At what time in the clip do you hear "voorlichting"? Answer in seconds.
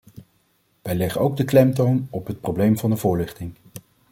2.97-3.53